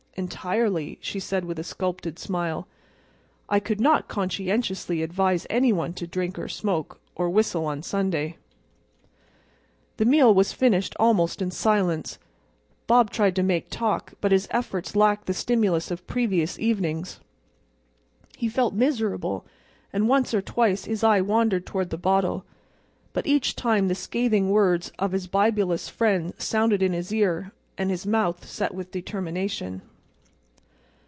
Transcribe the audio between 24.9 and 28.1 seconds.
of his bibulous friend sounded in his ear, and his